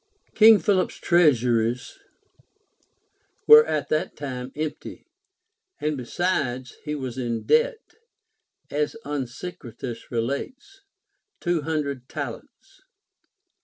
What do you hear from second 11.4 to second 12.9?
hundred talents.